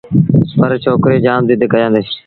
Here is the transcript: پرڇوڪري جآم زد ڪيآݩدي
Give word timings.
پرڇوڪري 0.59 1.17
جآم 1.25 1.41
زد 1.49 1.61
ڪيآݩدي 1.73 2.01